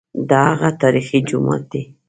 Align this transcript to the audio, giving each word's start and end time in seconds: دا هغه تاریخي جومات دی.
دا 0.29 0.41
هغه 0.51 0.69
تاریخي 0.81 1.19
جومات 1.29 1.63
دی. 1.71 1.81